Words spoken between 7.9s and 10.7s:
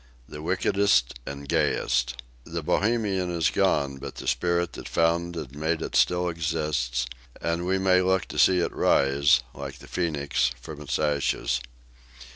look to see it rise, like the phoenix,